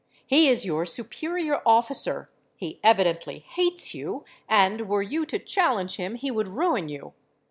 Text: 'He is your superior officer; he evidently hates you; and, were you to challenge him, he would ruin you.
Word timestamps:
'He 0.25 0.47
is 0.49 0.65
your 0.65 0.83
superior 0.87 1.61
officer; 1.63 2.31
he 2.55 2.79
evidently 2.83 3.45
hates 3.51 3.93
you; 3.93 4.25
and, 4.49 4.89
were 4.89 5.03
you 5.03 5.27
to 5.27 5.37
challenge 5.37 5.97
him, 5.97 6.15
he 6.15 6.31
would 6.31 6.47
ruin 6.47 6.89
you. 6.89 7.13